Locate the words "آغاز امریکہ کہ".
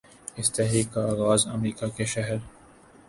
1.09-2.05